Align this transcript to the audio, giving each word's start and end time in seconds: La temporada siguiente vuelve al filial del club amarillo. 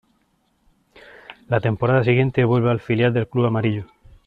La 1.47 1.59
temporada 1.61 2.03
siguiente 2.03 2.43
vuelve 2.43 2.71
al 2.71 2.79
filial 2.79 3.13
del 3.13 3.27
club 3.29 3.45
amarillo. 3.45 3.85